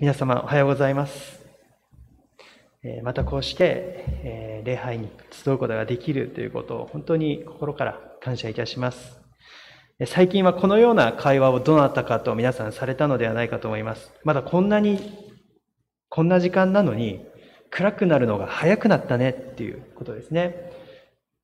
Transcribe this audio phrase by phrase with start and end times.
[0.00, 1.44] 皆様おはようございます。
[3.02, 9.20] またこうして礼拝に集うことができるということを本当に心から感謝いたします。
[10.06, 14.12] 最近はこのような会話をどなたかと皆さんされたのではないかと思います。
[14.22, 15.00] まだこんなに、
[16.08, 17.26] こんな時間なのに
[17.70, 20.70] 暗くなるのが早くなったねっていうことですね。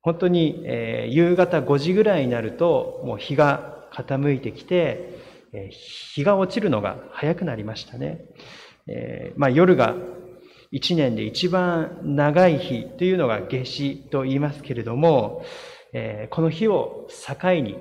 [0.01, 0.63] 本当に、
[1.09, 8.25] 夕方5時ぐらいになるともう日が傾いてきて、日が落ちるのが早くなりましたね。
[8.87, 9.95] えー、まあ、夜が
[10.71, 15.45] 一年で一番長い日というのが夏至と言いますけれども、
[15.93, 17.77] えー、この日を境に、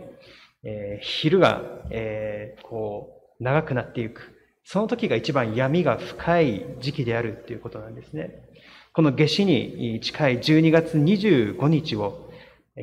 [0.62, 4.32] えー、昼が、えこう長くなっていく。
[4.64, 8.48] その時が一番闇が深い時期であるということなんですね。
[8.94, 12.30] この夏至に近い12月25日を、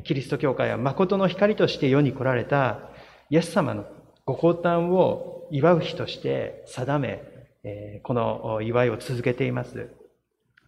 [0.04, 2.92] キリスト教会は誠の光として世に来られた
[3.30, 3.86] イエス様の
[4.32, 7.22] ご降誕を祝う日として定め、
[8.04, 9.90] この祝いを続けています。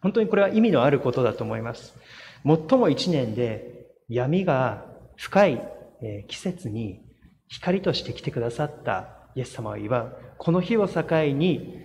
[0.02, 1.95] 本当にこれは意味のあることだと思います。
[2.45, 5.61] 最も一年で闇が深い
[6.28, 7.05] 季節に
[7.47, 10.17] 光として来てくださったイエス様を祝う。
[10.38, 11.80] この日を境に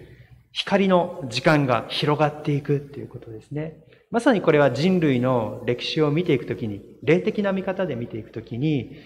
[0.50, 3.84] 光の時間が広がっていくということですね。
[4.10, 8.96] まさにこれは人類の歴史を見ていくときに、霊的な見方で見ていくときに、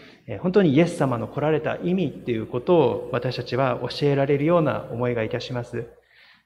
[0.41, 5.86] 本当にイエス様の来られた意味っていうことを私たちは教えられるような思いがいたします。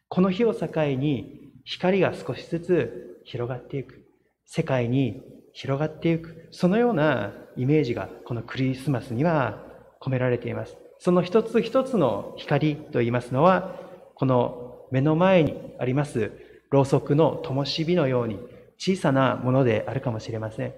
[0.09, 4.07] この日を境に光が少しずつ広がっていく。
[4.47, 6.49] 世界に広がっていく。
[6.51, 9.63] そのようなイメージがこのクリスマスには
[10.01, 10.79] 込められています。
[10.99, 13.79] その一つ一つの光といいますのは、
[14.15, 16.46] この目の前にあります
[16.77, 18.39] ろうそくの灯火のように
[18.79, 20.75] 小さなものであるかもしれません。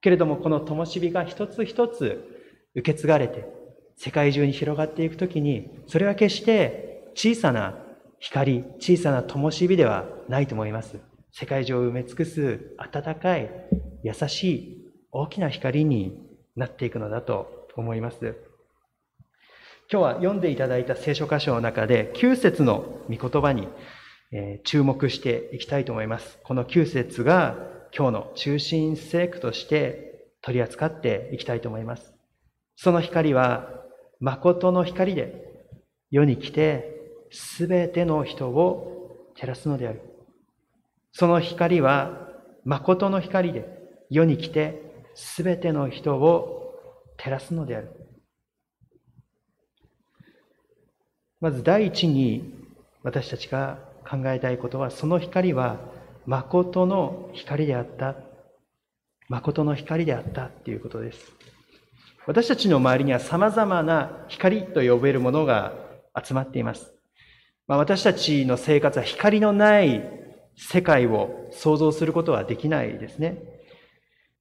[0.00, 3.46] けれどもこの灯火が一つ一つ受け継がれて
[3.96, 7.74] 世界中に広がっていくときにそれは決して小さな
[8.18, 10.98] 光、小さな灯火ではないと思います。
[11.32, 13.50] 世界中を埋め尽くす温かい
[14.02, 16.20] 優しい大きな光に
[16.54, 18.36] なっていくのだと思います。
[19.92, 23.68] 今日は読んでいただいた聖書箇所の中で9節の御言葉に
[24.32, 26.38] え注目していきたいと思います。
[26.44, 27.56] この9節が
[27.96, 32.14] 今日の中心聖句として取り扱っていきたいと思います。
[32.76, 33.68] その光は
[34.20, 35.66] 誠の光で
[36.10, 40.00] 世に来てすべての人を照らすのである。
[41.12, 42.28] その光は
[42.64, 43.66] 誠の光で
[44.10, 46.72] 世に来てすべての人を
[47.16, 47.90] 照らすのである。
[51.40, 52.54] まず第一に
[53.02, 55.78] 私たちが考えたいことは、その光は
[56.26, 58.16] 誠の光であった。
[59.28, 61.32] 誠の光であったっていうことです。
[62.26, 65.72] 私たちの周りには様々な光と呼べるものが
[66.20, 66.92] 集まっています。
[67.68, 70.02] まあ、私たちの生活は光のない
[70.56, 73.38] 世界を想像することはできないですね。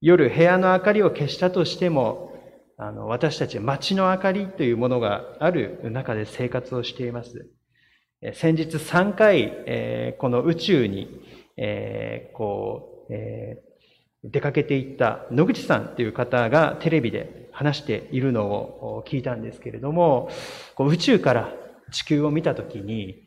[0.02, 2.34] 夜部屋の明かりを消したとしても、
[2.78, 7.50] あの私たちは街の明かりというものがある中で生活をしています。
[8.34, 11.22] 先日3回、えー、この宇宙に、
[11.56, 20.30] えー、こう、えー、出かけていった野口さんという方がテレビで話しているのを聞いたんですけれども、
[20.76, 21.54] こう宇宙から
[21.92, 23.24] 地球を見たときに、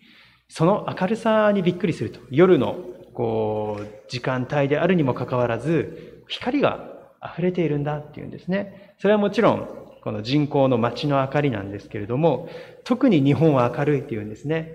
[0.48, 2.20] その明るさにびっくりすると。
[2.30, 2.76] 夜の
[3.14, 6.92] こう時間帯であるにもかかわらず、光が
[7.24, 8.94] 溢れているんだっていうんですね。
[8.98, 12.48] それはもちろんこの人口の街の明かりなんですけれども、
[12.84, 14.72] 特に日本は明るいっていうんですね。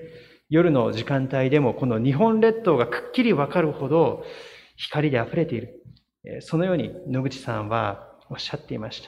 [0.49, 4.23] 夜の時間帯でもこの日本列島がくっきりわかるほど
[4.77, 5.83] 光で溢れている。
[6.39, 9.01] そのように野口さんはおっしゃっていまし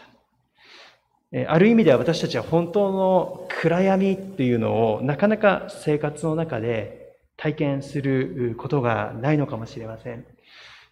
[1.32, 1.52] た。
[1.52, 10.26] ある意味では私たちは本当の暗闇っていうのをなかなか生活の中で体験することがないのかもしれません。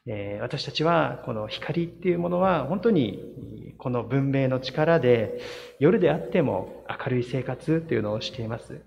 [0.08, 5.42] え私たちはこの光っていうものは本当にこの文明の力で
[5.80, 8.82] 夜であっても明るい生活というのをしています。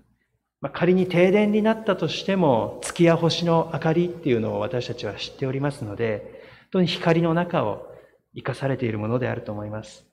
[0.61, 7.87] まあ、仮に停電になったとしても月や星の明かりっていうのを私たちは知っておりますので、本当に光の中を
[8.35, 10.05] 生かされているものであると思います。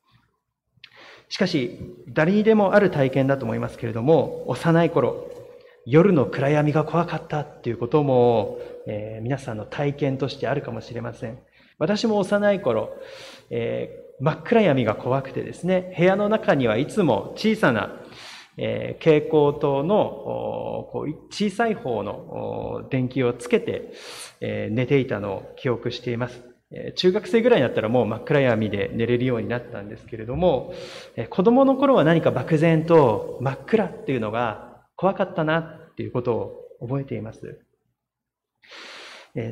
[1.29, 1.79] しかし、
[2.09, 5.31] 誰にでもある体験だと思いますけれども、幼い頃、
[5.91, 11.39] 夜の暗闇が怖かったっていうことも、えー、皆さんの体験としてあるかもしれません。
[11.79, 12.91] 私も幼い頃、
[13.49, 18.03] えー、真っ暗闇が怖くてですね、部屋の中にはいつも小さな、
[18.59, 19.95] えー、蛍光灯の
[20.93, 23.95] こう小さい方の電気をつけて、
[24.43, 26.43] えー、寝ていたのを記憶しています。
[26.97, 30.75] 中学生ぐらいになったらもう真っ暗闇で寝れるようになったんですけれども、
[31.31, 34.68] 子供の頃は何か漠然と真っ暗っていうのが
[34.99, 37.61] 怖かったなっていうことを覚えています。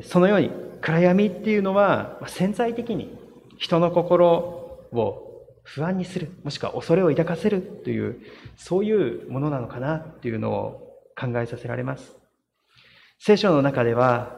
[0.03, 0.51] そのように
[0.81, 3.17] 暗闇っていうのは潜在的に
[3.57, 4.29] 人の心
[4.93, 5.23] を
[5.63, 8.21] 不安にする、もしくは恐れを抱かせるという、
[8.57, 12.17] そういうものなのかなっていうのを考えさせられます。
[13.21, 14.37] 聖書の中では、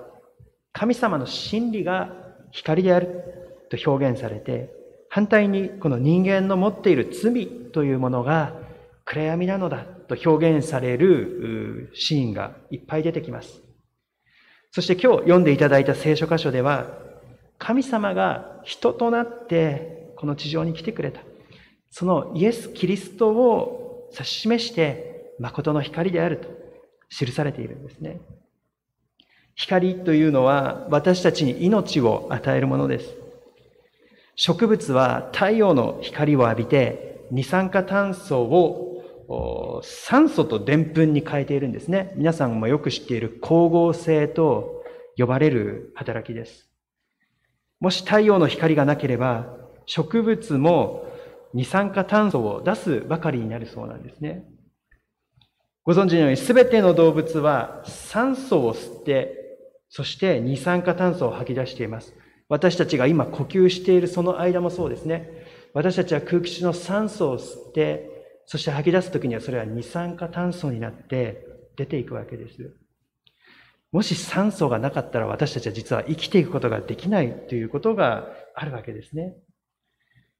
[0.72, 2.12] 神様の真理が
[2.50, 3.24] 光である
[3.70, 4.70] と表現されて、
[5.08, 8.67] 反対にこの人間の持っている罪というものが
[9.10, 13.62] 暗闇なのだと表現されるシーンがいっぱい出てきます。
[14.70, 16.90] そして今日読んでいただいた聖書箇所では、
[17.56, 21.22] 神様が人となってこの地上に来てくれた。
[21.90, 26.48] そのイエス・キリストを指し示して、誠の光であると
[27.08, 28.20] 記されているんですね。
[29.54, 33.16] 光というのは私たちに命を与えるものです。
[34.36, 38.87] 植物は太陽の光を浴びて二酸化炭素を
[39.82, 42.12] 酸素とでんぷんに変えているんですね。
[42.16, 44.82] 皆さんもよく知っている光合成と
[45.16, 46.68] 呼ばれる働きです。
[47.80, 49.54] もし太陽の光がなければ
[49.86, 51.06] 植物も
[51.54, 54.44] 二酸化炭素を出すばかりになるそうなんですね。
[55.84, 59.34] ご存知のように全ての動物は酸素を吸って、
[59.90, 62.14] そして二酸化炭素を吐き出しています。
[62.48, 65.46] 私たちが今呼吸しているその間もそうですね。
[65.74, 68.17] 私たちは空気中の酸素を吸って、
[68.50, 71.46] そして吐き出すときにはそれは二酸化炭素になって
[71.76, 72.74] 出ていくわけです。
[73.92, 79.36] もし酸素がなかったら私たちは実は生きていくことができないということがあるわけですね。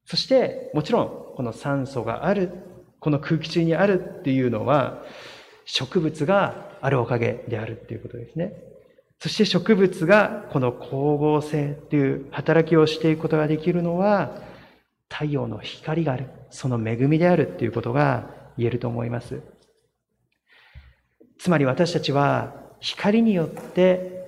[0.07, 2.51] そして、もちろん、この酸素がある、
[2.99, 5.05] この空気中にあるっていうのは、
[5.67, 8.55] 植物があるおかげであるっていうことですね。
[9.21, 14.48] そして植物がこの光合成っていう働きをしていくことができるのは、
[15.09, 19.41] 太陽の光がある、その恵みであるっていうことが言えると思います。
[21.39, 24.19] つまり私たちは光によって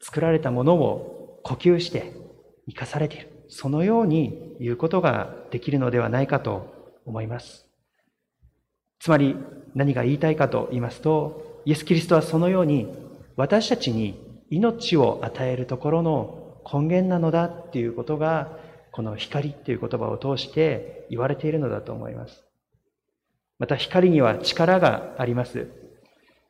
[0.00, 2.12] 作られたものを呼吸して
[2.66, 3.28] 生かされている。
[3.48, 7.66] そのように言うことができるのではないかと思います。
[8.98, 9.36] つまり
[9.74, 12.88] 何が言いたいかと言いますと、イエス・キリストはそのように
[13.36, 18.58] 私たちに命を与えるところの根源なのだっていうことが、
[18.94, 22.44] この光っていう言葉を通して言われているのだと思います。
[23.58, 25.66] また光には力があります。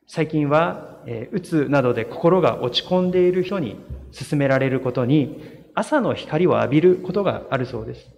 [0.05, 3.77] 最近は、えうつなどで心が落ち込んでいる人に
[4.13, 5.41] 勧められることに、
[5.73, 8.11] 朝の光を浴びることがあるそうです。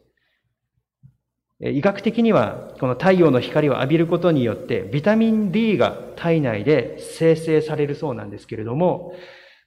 [1.62, 9.16] 医学的には、この太陽の光を浴びることによって、ビタミン D が体内で生成されるそうなんですけれども、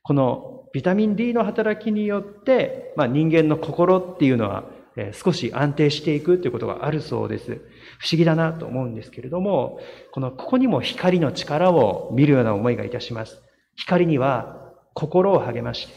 [0.02, 4.64] このビタミン D の働きによって、まあ、人間の心っていうのは、
[5.12, 7.61] 少し安定していくということがあるそうです。
[7.99, 9.81] 不思議だなと思うんですけれども、
[10.12, 13.40] この、ここにも光の力を見るような思いがいたします。
[13.76, 15.94] 光には心を励まして、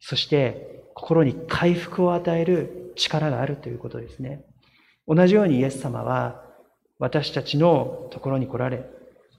[0.00, 4.44] そして心に回復を与える力があるということですね。
[5.06, 6.42] 同じようにイエス様は
[6.98, 8.84] 私たちのところに来られ、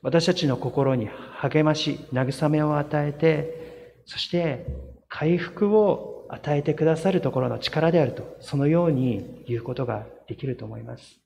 [0.02, 3.73] 私たちの心に励まし、慰めを与えて、
[4.06, 4.66] そして
[5.10, 11.20] 回復を与えてくださるところの力であると、そのように言うことができると思います。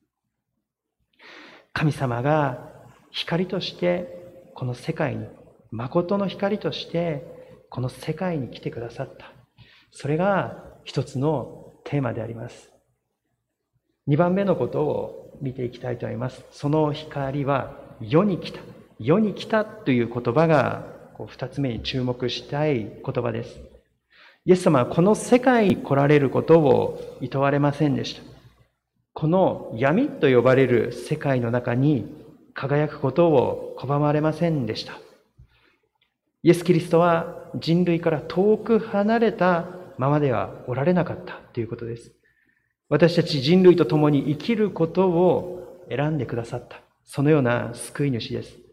[1.74, 2.72] 神様が
[3.12, 5.28] 光としてこの世界に、
[5.72, 7.24] 誠の光として
[7.69, 9.31] この世界に来てくださった。
[9.92, 12.72] それが一つのテーマであります。
[14.06, 16.44] 二番目のことを見ていきたいと思います。
[16.52, 18.60] その光は世に来た。
[19.00, 23.59] 世に来たという言葉が二つ目に注目したい言葉です。
[24.45, 28.21] イエス様はこの世界に来られることを厭われませんでした。
[29.14, 32.06] この闇と呼ばれる世界の中に
[32.54, 35.00] 輝くことを拒まれませんでした。
[36.44, 39.66] イエス・キリストは人類から遠く離れた
[39.97, 42.12] ままではおられなかったということです。
[42.90, 46.81] 私たち人類と共に生きることを選んでくださった。
[47.04, 48.67] そのような救い主です。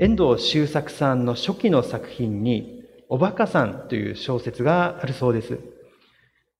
[0.00, 5.58] 遠藤周作さんの初期の作品に、おバカさんという小説があるそうです。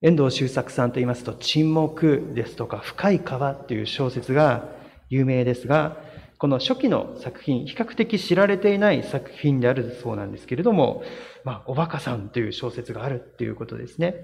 [0.02, 4.68] 遠藤周作さんと言いますと、沈黙ですとか、深い川という小説が
[5.09, 5.97] 有名ですが、
[6.37, 11.02] この初期の作品、比較的知られていない作品であるそうなんですけれども、
[11.42, 14.16] まあ、おバカさんという小説があるっていうことですね。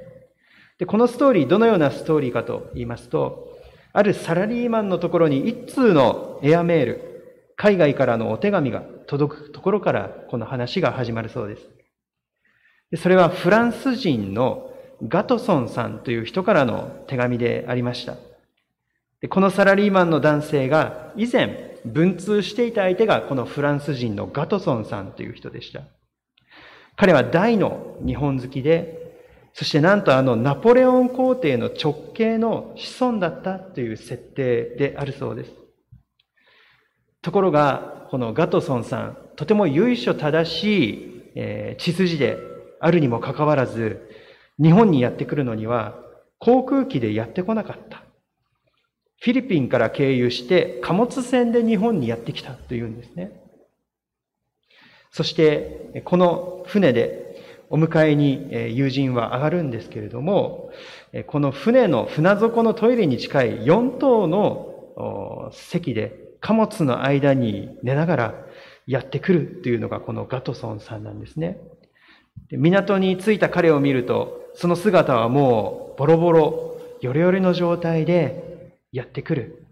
[0.77, 3.57] で、このストーリー、どのようなストーリーかと言いますと、
[3.95, 7.16] あるサラリーマンのところに一通のエアメール、
[7.57, 13.03] 海外からのお手紙が届くところからこの話が始まるそうです。
[13.03, 14.73] それはフランス人の
[15.03, 18.17] ガトソンさんという人からの手紙でありました。
[19.29, 25.83] このサラリーマンの男性が以前文通していた相手がこのフランス人のガトソンさんという人でした。
[26.97, 29.07] 彼は大の日本好きで、
[29.55, 35.66] そしてなんとあのナポレオン皇帝の直系の子孫だったという設定であるそうです。
[37.27, 42.39] ところが、このガトソンさん、とても由緒正しい、えー、血筋で
[42.79, 44.09] あるにもかかわらず、
[44.63, 45.99] 日本にやってくるのには
[46.39, 48.05] 航空機でやってこなかった。
[49.21, 53.33] フィリピンから経由して貨物船で日本にやってきたというんですね。
[55.11, 60.71] そして、この船でお迎えに友人は上がるんですけれども、
[61.27, 68.35] この船の船底のトイレに近い4棟の席で貨物の間に寝ながら
[68.87, 71.59] やってくるというのがこのガトソンさんなんですね。
[72.53, 79.67] 港に着いた彼を見ると、その姿はもうボロボロ、ヨレヨレの状態でやってくる。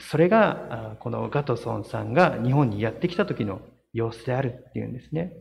[0.00, 3.62] それが、このガトソンさんが日本にやってきた時の
[3.94, 5.32] 様子であるっていうんですね。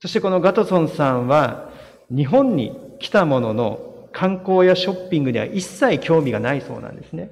[0.00, 1.70] そしてこのガトソンさんは、
[2.08, 7.30] 日本に来たものの観光やショッピングには一切興味がないそうなんですね。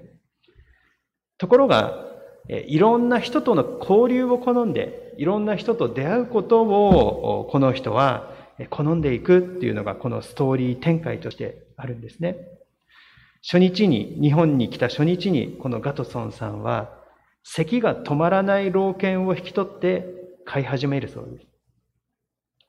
[1.39, 2.05] ところが、
[2.49, 8.33] いろんな人との交流を好んで、いろんな人と出会うことを、この人は
[8.71, 12.37] 好んでいくっていうのがこのストーリー展開としてあるんですね。
[13.43, 16.91] 初日に、日本に来た初日に、このガトソンさんは、
[17.45, 20.05] 咳が止まらない老犬を引き取って
[20.45, 21.41] 飼い始めるそうで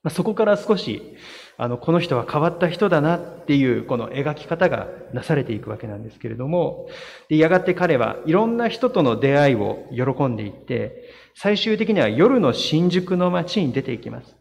[0.09, 0.15] す。
[0.15, 1.15] そこから少し、
[1.59, 6.87] あの、この人は変わった人だなっていう、この描き方がなされていくわけなんですけれども、
[7.29, 14.35] でやがて彼はいろんな人との出会いを喜んでいって、最終的には夜の新宿の街に出ていきます。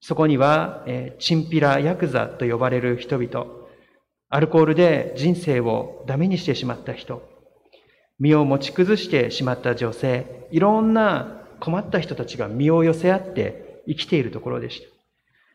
[0.00, 3.46] そこには、えー、チンピラ、ヤクザと呼ばれる人々、
[4.28, 7.22] アルコールで人生をダメにしてしまった人、
[8.20, 14.93] 身を持ち崩してしまった女性、いろんな困った人たちが身を寄せ合って生きているところでした。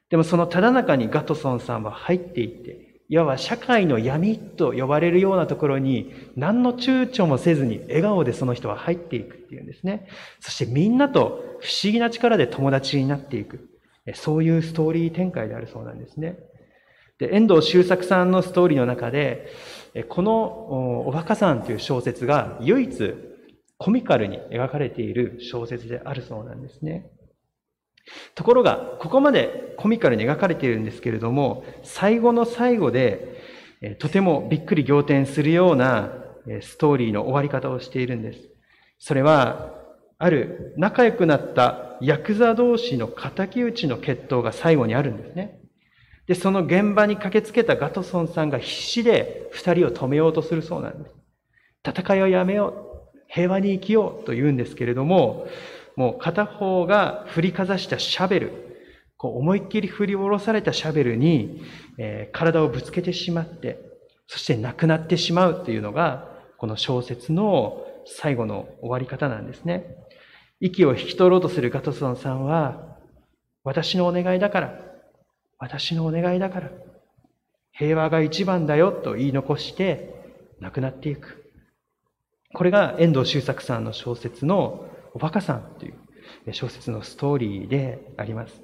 [0.09, 10.07] でもそのただ中にガトソンさんは入っていって、いわば社会の闇と呼ばれるようなところに何の躊躇もせずに笑顔でその人は入っていくっていうんですね。
[10.39, 13.67] そしてみんなと不思議な力で友達になっていく。
[14.15, 16.37] そういうストーリー展開であるそうなんですね。
[17.19, 19.53] で、遠藤周作さんのストーリーの中で、
[20.07, 23.13] このおバカさんという小説が唯一
[23.77, 27.11] コミカルに描かれている小説であるそうなんですね。
[28.35, 33.41] ところが、ここまでコミカルに描かれているんですけれども、最後の最後で、
[33.99, 36.11] とてもびっくり仰天するような
[36.61, 38.39] ストーリーの終わり方をしているんです。
[38.97, 39.73] それは、
[40.17, 45.59] ある仲良くなったヤクザ同士の仇討ちの決闘が最後にあるんですね。
[46.27, 51.15] で、その現場に駆けつけたガトソンさんが必死で二人を止めようとするそうなんです。
[51.87, 52.89] 戦いをやめよう。
[53.27, 55.47] 平和に生きようと言うんですけれども、
[55.99, 58.87] もう片方が振りかざしたシャベル、
[59.17, 61.61] こう思いっきり振り下ろされたシャベルに、
[61.97, 63.81] えー、体をぶつけてしまって、
[64.25, 69.97] そして亡くなってしまうというのが、この小説の最後の終わり方なんですね。
[70.61, 72.97] 息を引き取ろうとするガトソンさんは、
[73.65, 74.79] 私のお願いだから、
[75.57, 76.71] 私のお願いだから、
[77.73, 80.13] 平和が一番だよと言い残して
[80.61, 81.43] 亡くなっていく。
[82.53, 88.61] これが遠藤周作さんの小説のおバカさんという小説のストーリーであります。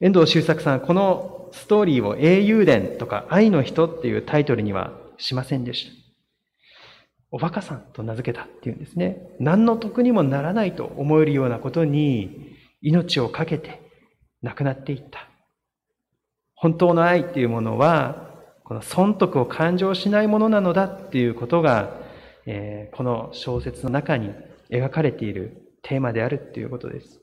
[0.00, 5.92] 遠藤周作さん、このストーリーを英雄伝とか愛の人っていうタイトルにはしませんでした。
[7.30, 9.18] おバカさんと名付けたっていうんですね。
[9.40, 13.80] 何の得にもならないと思えるようなことに命を懸けて
[14.42, 15.28] 亡くなっていった。
[16.54, 18.34] 本当の愛っていうものは、
[18.64, 22.00] この損得を感情しないものなのだっていうことが、
[22.46, 24.30] えー、この小説の中に
[24.70, 27.20] 描かれているテーマであるということです。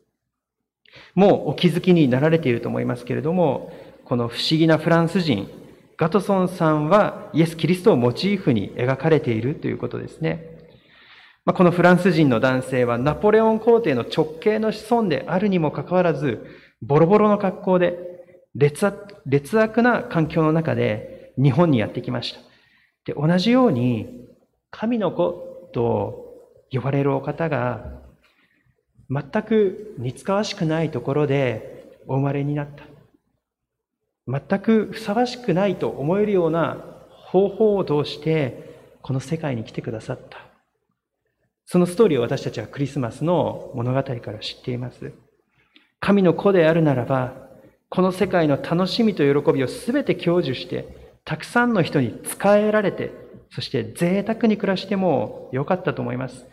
[1.16, 3.74] もうお気づきになられていると思いますけれども、
[4.06, 5.50] この不思議なフランス人、
[5.98, 10.54] ガトソンさんはイエス・キリストをモチーフに描かれているということですね。
[11.46, 16.46] まあ、このフランス人の男性はナポレオン皇帝の直系の子孫であるにもかかわらず、
[16.82, 17.98] ボロボロの格好で
[18.56, 18.88] 劣
[19.60, 22.40] 悪な環境の中で日本にやってきました。
[23.06, 24.28] で、同じように
[24.72, 26.23] 神の子と
[26.74, 28.02] 呼ばれるお方が、
[29.10, 32.84] 全く似つかわしくないところでお生まれになった。
[34.28, 36.78] 全くふさわしくないと思えるような
[37.10, 40.40] 方法を通して、この世界に来てくださった。
[41.66, 45.14] そのストーリーを私たちはクリスマスの物語から知っています。
[46.00, 47.34] 神の子であるならば、
[47.90, 53.12] この世界の楽しみと喜びを全て享受して、たくさんの人に仕えられて、
[53.52, 56.48] そして贅沢に暮らしてもよかったと思います。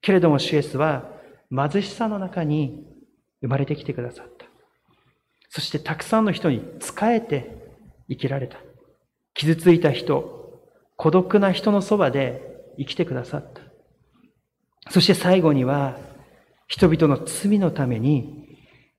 [0.00, 1.10] けれども主イエスは
[1.50, 2.84] 貧しさの中に
[3.40, 4.46] 生まれてきてくださった。
[5.50, 7.56] そしてたくさんの人に仕えて
[8.08, 8.58] 生きられた。
[9.34, 10.62] 傷ついた人、
[10.96, 12.42] 孤独な人のそばで
[12.78, 13.62] 生きてくださった。
[14.90, 15.96] そして最後には
[16.66, 18.58] 人々の罪のために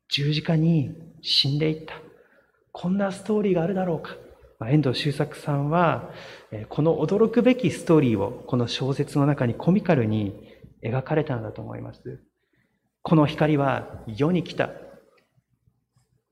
[0.10, 0.92] 十字架に
[1.22, 1.94] 死んでいった。
[2.72, 4.16] こんなストーリーがあるだろうか。
[4.68, 6.12] 遠藤周作さんは、
[6.68, 10.49] この驚くべきストーリーをこの小説の中にコミカルに
[10.84, 12.22] 描かれたんだと思います。
[13.02, 14.70] この光は世に来た。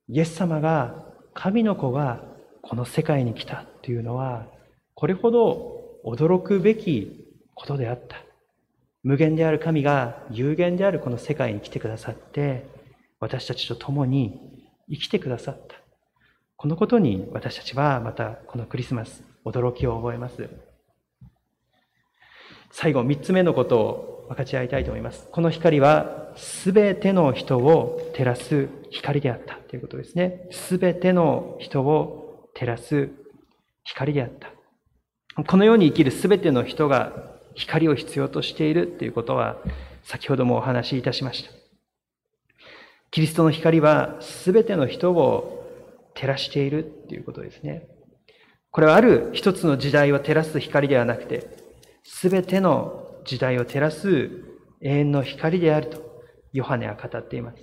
[0.09, 2.23] イエス様が、神の子が
[2.61, 4.47] この世界に来たというのは、
[4.95, 8.17] これほど驚くべきことであった。
[9.03, 12.67] 無限である神が有限であるこの世界に来てくださって、
[13.19, 15.75] 私たちと共に生きてくださった。
[16.55, 20.49] このことに私たちはまたこのクリスマス、驚きを覚えます。
[22.71, 25.27] 最後、三つ目のことを分かち合いたいと思います。
[25.31, 30.47] この光は、すべての人を照らす光であったということですね。
[30.51, 33.09] すべての人を照らす
[33.83, 34.51] 光であった。
[35.43, 39.57] このように生きるすべての人が光を必要としているということは、
[40.03, 41.51] 先ほどもお話しいたしました。
[43.11, 45.65] キリストの光はすべての人を
[46.13, 47.87] 照らしているっていうことですね。
[48.71, 51.47] これはある一つの時代を照らす光ではなくて、
[52.03, 54.31] すべての時代を照らす
[54.81, 57.57] 永遠の光であると、ヨハネは語っています。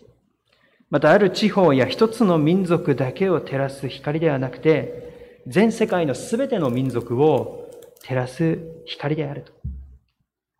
[0.90, 7.70] また、ある地方や一つの民族だけを照らす光ではなくて、全世界のすべての民族を
[8.02, 9.52] 照らす光であると。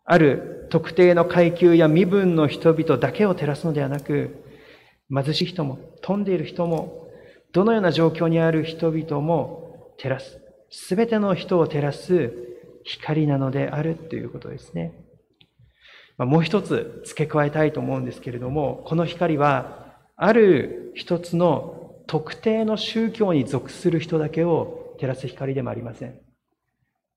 [0.05, 4.43] ある特定の階級や身分の人々だけを照らすのではなく、
[5.09, 7.07] 貧しい人も、飛んでいる人も、
[7.51, 10.41] どのような状況にある人々も照らす。
[10.71, 12.54] すべての人を照らす
[12.85, 14.93] 光なのであるということですね。
[16.17, 19.83] まもう一つ付け加えたいと思うんですけれども、この光は、
[20.15, 26.17] ある一つの特定の宗教に属する人だけを照らす光でもありません。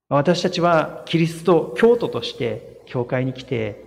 [0.09, 3.85] 私たちはキリスト教徒として教会に来て、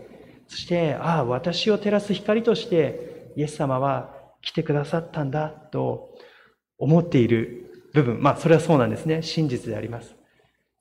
[0.47, 6.15] そして、ああ、私を照らす光としてイエス様は来てくださったんだと
[6.77, 9.23] 思っている部分、まあそれはそうなんですね。
[9.23, 10.20] 真実であります。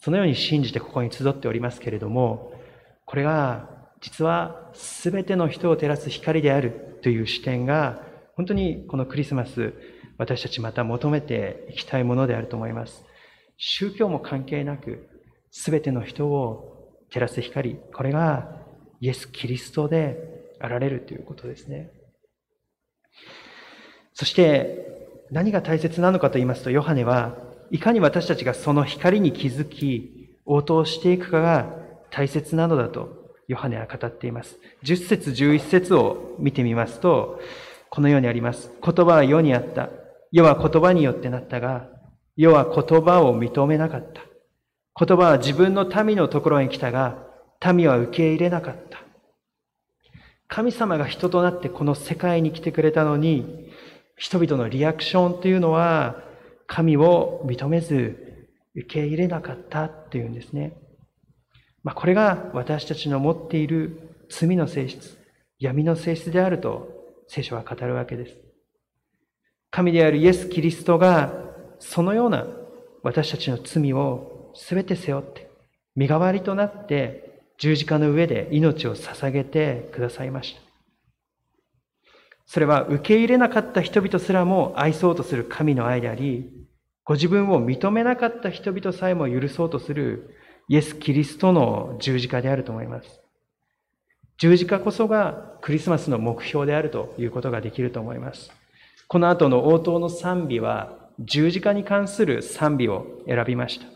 [0.00, 2.52] そのように信じてここに集っておりますけれども、
[3.04, 3.68] これが
[4.00, 8.02] 実は全ての人を照らす光であるという視点が、
[8.34, 9.74] 本当にこのクリスマス、
[10.16, 13.04] 私たちまた求めていきたいものであると思います。
[13.58, 15.06] 宗教も関係なく、
[15.50, 18.56] 全ての人を照らす光、これが
[19.00, 20.16] イエス・キリストで
[20.60, 21.90] あられるということですね。
[24.14, 24.86] そして、
[25.30, 31.72] 何が大切なのかと言いますと、ヨハネはいかに私たちがその光に気づき、応答していくかが
[32.10, 34.58] 大切なのだと、ヨハネは語っています。
[34.84, 37.40] 10節11節を見てみますと、
[37.88, 38.70] このようにあります。
[38.82, 39.90] 言葉は世にあった。
[40.32, 41.88] 世は言葉によってなったが、
[42.36, 44.22] 世は言葉を認めなかった。
[45.04, 47.26] 言葉は自分の民のところに来たが、
[47.72, 48.98] 民は受け入れなかった。
[50.48, 53.70] 神様が人となってこの世界に来てくれたのに、
[54.16, 56.29] 人々のリアクションというのは、
[56.72, 60.76] 神を認めず、受け入れなかったっていうんですね。
[61.82, 65.18] まあ、これが私たちの持っている罪の性質、
[65.58, 66.88] 闇の性質であると
[67.26, 68.36] 聖書は語るわけです。
[69.72, 71.32] 神であるイエス・キリストが
[71.80, 72.46] そのような
[73.02, 75.50] 私たちの罪を全て背負って、
[75.96, 80.60] 身代わりとなって十字架の上で命を捧げてくださいました。
[82.46, 86.59] それは受け入れなかった人々すらも愛そうとする神の愛であり、
[87.04, 90.36] ご自分を認めなかった人々さえも許そうとする
[90.68, 93.20] イエス・キリストの十字架であると思います。
[94.38, 98.50] 十字架こそがクリスマスの目標であるということができると思います。
[99.08, 103.86] この後の応答の賛美は十字架に関する賛美を選びました。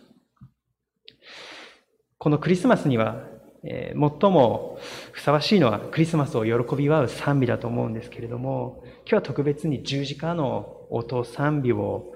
[2.18, 3.34] このクリスマスには
[3.66, 4.78] えー、最も
[5.12, 12.12] ふさわしいのはクリスマスを喜び祝う賛美だと思うんですけれども、今日は特別に十字架の音賛美を、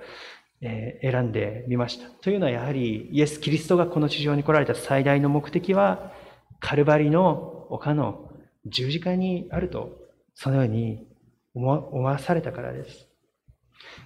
[0.61, 2.09] え、選んでみました。
[2.23, 6.13] というのはやはりイエス・キリストがこの地上に来られた最大の目的は、
[6.61, 8.31] カルバリの丘の
[8.67, 9.99] 十字架にあると、
[10.35, 11.07] そのように
[11.55, 13.07] 思わされたからです。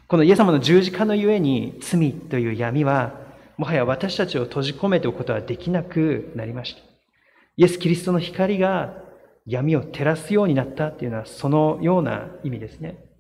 [0.09, 3.21] このイエス様の十字架のゆえに罪という闇は、
[3.57, 6.81] もはや私たちを閉じ込めておくことはできなくなりました。
[7.57, 9.03] イエス・キリストの光が
[9.47, 13.12] 闇を照らすようになったっていうのはそのような意味ですね。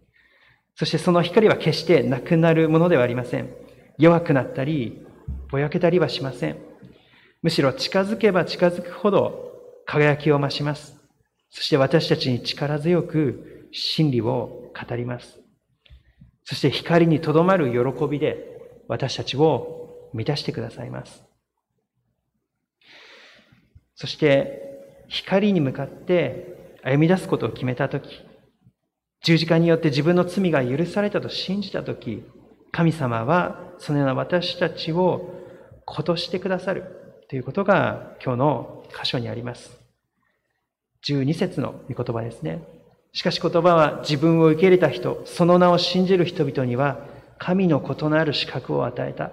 [0.74, 3.50] そしてその光は決してなくなるものではありません。
[3.98, 5.06] 弱くなったり、
[5.50, 6.56] ぼやけたりはしません。
[7.42, 9.52] むしろ近づけば近づくほど
[9.84, 10.96] 輝きを増します。
[11.50, 15.38] そして私たちに力強く真理を語ります。
[16.44, 21.22] そして光にとどまる喜びで私たちを満たしてくださいます。
[23.94, 28.08] そして光に向かって歩み出すことを決めたとき、
[29.22, 32.24] 十字架によって自分の罪が許されたと信じたとき、
[32.72, 35.34] 神様はそのような私たちを
[35.84, 36.84] ことしてくださる
[37.28, 39.78] ということが今日の箇所にあります。
[41.06, 42.62] 12節の御言葉ですね。
[43.12, 47.06] しかし言葉は自分を受け入れた人、その名を信じる人々には
[47.38, 49.30] 神の異なる資格を与えた。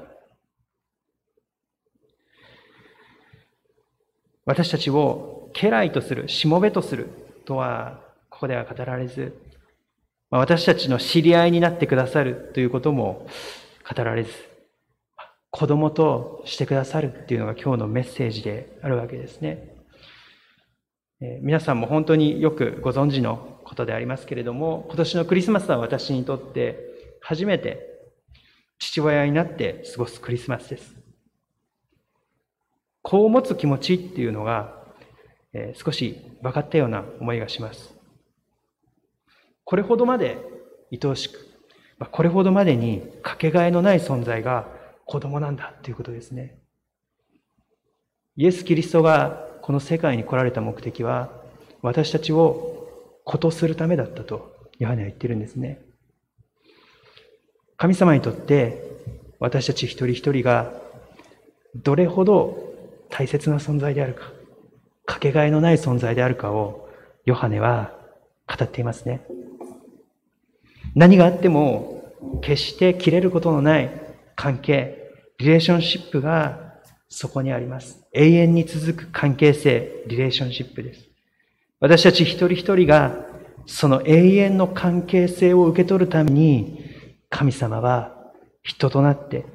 [4.46, 7.10] 私たちを家来とする、しもべとする
[7.46, 9.34] とは、ここでは語られず、
[10.32, 13.28] 私たちの知り合いになってくださるということも
[13.90, 14.32] 語られず、
[15.50, 19.76] 子供としてくださるっていうのが今日のメッセージであるわけですね。
[21.22, 27.88] え皆さんも本当によくご存知のことでありますけれども、今年のクリスマスは私にとって初めて
[28.78, 30.96] 父親になって過ごすクリスマスです。
[33.02, 34.78] 子を持つ気持ちっていうのが、
[35.54, 37.99] えー、少し分かったような思いがします。
[39.70, 40.40] これほどまで
[40.92, 41.48] 愛おしく、
[42.10, 44.68] これほどまでにかけがえのない存在が
[45.06, 46.58] 子供なんだということですね。
[48.36, 51.30] イエス・キリストがこの世界に来られた目的は、
[51.84, 52.88] 私たちを
[53.24, 55.86] ことするためだったと、ヨハネは言ってるんですね。
[57.78, 58.82] 神様にとって
[59.38, 60.74] 私たち一人一人が
[61.76, 62.74] どれほど
[63.12, 64.32] 大切な存在であるか、
[65.06, 66.90] かけがえのない存在であるかを
[67.24, 67.94] ヨハネは
[68.48, 69.22] 語っていますね。
[71.00, 73.90] 何があっても決して切れることのない
[74.36, 76.74] 関係、リレーションシップが
[77.08, 78.06] そこにあります。
[78.12, 81.08] 永遠に続く関係性、リレーションシップです。
[81.80, 83.16] 私たち一人一人が
[83.66, 86.84] その永遠の関係性を受け取るために
[87.30, 88.14] 神様は
[88.62, 89.46] 人となって、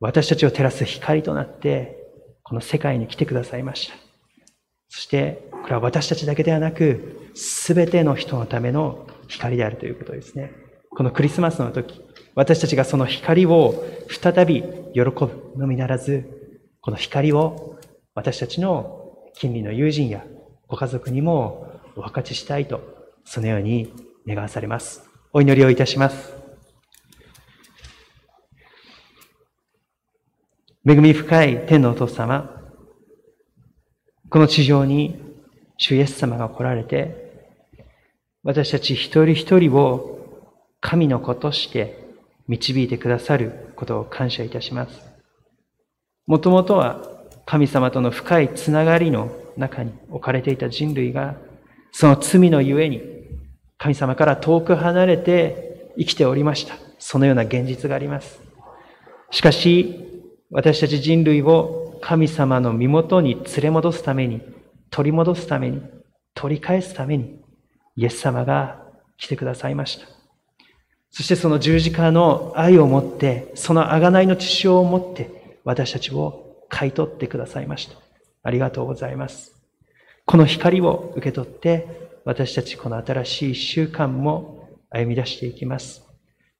[0.00, 1.98] 私たちを照らす光となって、
[2.42, 3.96] この世界に来てくださいました。
[4.88, 10.59] そして、これは私たちだけではなく、すべての人のための光であるということですね。
[10.90, 12.02] このクリスマスの時、
[12.34, 17.78] 私たちがその光を再び喜ぶのみならず、この光を
[18.14, 20.24] 私たちの近隣の友人や
[20.66, 22.80] ご家族にもお分かちしたいと、
[23.24, 23.92] そのように
[24.26, 25.08] 願わされます。
[25.32, 26.34] お祈りをいたします。
[30.84, 32.50] 恵み深い天のお父様、
[34.28, 35.20] この地上に
[35.76, 37.30] 主イエス様が来られて、
[38.42, 40.19] 私たち一人一人を
[40.80, 41.98] 神の子として
[42.48, 45.02] 導いてくださることを感謝いたします。
[46.26, 47.04] もともとは
[47.46, 51.36] 神様との深いつながりの中に置かれていた人類が、
[51.92, 53.02] その罪のゆえに
[53.78, 56.76] 神様から遠く離れて生きておりました。
[56.98, 58.40] そのような現実があります。
[59.30, 60.06] しかし、
[60.50, 64.42] 私たち人類を神様の身元に連れ戻すために、
[64.90, 65.82] 取り戻すために、
[66.34, 67.40] 取り返すために、
[67.96, 68.82] イエス様が
[69.16, 70.19] 来てくださいました。
[71.10, 77.96] そしてその十字架の愛を持って、その贖いの血潮を持って、私たちを買い取ってくださいました。
[78.42, 79.54] ありがとうございます。
[80.24, 86.02] この光を受け取って、私たちこの新しい一週間も歩み出していきます。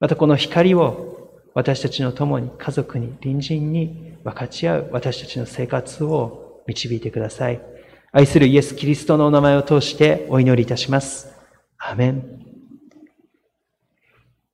[0.00, 7.60] またこの光を私たちの共に家族に隣人に分かち合う私たちの生活を導いてください。
[8.12, 11.32] 愛するイエス・キリストのお名前を通してお祈りいたします。
[11.78, 12.39] アメン。